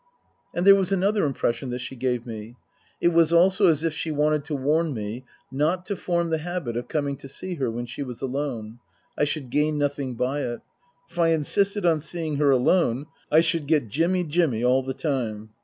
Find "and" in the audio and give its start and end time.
0.51-0.65